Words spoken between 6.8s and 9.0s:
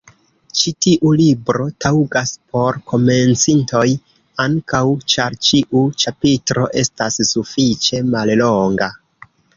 estas sufiĉe mallonga.